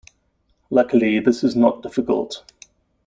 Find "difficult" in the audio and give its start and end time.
1.83-2.43